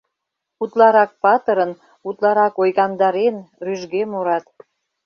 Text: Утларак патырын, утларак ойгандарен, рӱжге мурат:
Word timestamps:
Утларак 0.63 1.11
патырын, 1.23 1.71
утларак 2.07 2.53
ойгандарен, 2.61 3.35
рӱжге 3.65 4.01
мурат: 4.11 4.45